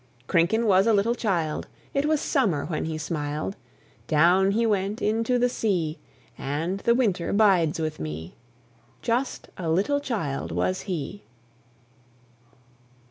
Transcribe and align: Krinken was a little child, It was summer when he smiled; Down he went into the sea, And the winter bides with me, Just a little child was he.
Krinken 0.27 0.65
was 0.65 0.87
a 0.87 0.93
little 0.93 1.13
child, 1.13 1.67
It 1.93 2.07
was 2.07 2.19
summer 2.19 2.65
when 2.65 2.85
he 2.85 2.97
smiled; 2.97 3.55
Down 4.07 4.49
he 4.49 4.65
went 4.65 4.99
into 4.99 5.37
the 5.37 5.47
sea, 5.47 5.99
And 6.39 6.79
the 6.79 6.95
winter 6.95 7.31
bides 7.33 7.79
with 7.79 7.99
me, 7.99 8.35
Just 9.03 9.49
a 9.59 9.69
little 9.69 9.99
child 9.99 10.51
was 10.51 10.81
he. 10.89 11.21